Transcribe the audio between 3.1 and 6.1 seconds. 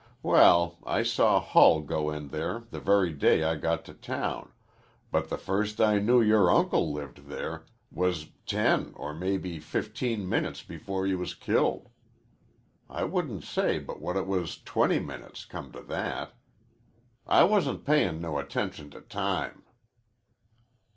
day I got to town, but the first I